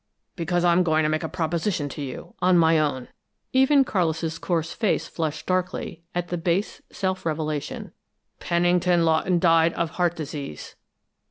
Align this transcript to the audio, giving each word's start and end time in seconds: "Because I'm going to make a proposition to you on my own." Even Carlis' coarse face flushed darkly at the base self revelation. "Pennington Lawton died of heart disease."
"Because 0.35 0.65
I'm 0.65 0.81
going 0.81 1.03
to 1.03 1.09
make 1.09 1.21
a 1.21 1.29
proposition 1.29 1.87
to 1.89 2.01
you 2.01 2.33
on 2.41 2.57
my 2.57 2.79
own." 2.79 3.09
Even 3.53 3.85
Carlis' 3.85 4.39
coarse 4.41 4.73
face 4.73 5.07
flushed 5.07 5.45
darkly 5.45 6.01
at 6.15 6.29
the 6.29 6.39
base 6.39 6.81
self 6.91 7.23
revelation. 7.23 7.91
"Pennington 8.39 9.05
Lawton 9.05 9.37
died 9.37 9.73
of 9.73 9.91
heart 9.91 10.15
disease." 10.15 10.75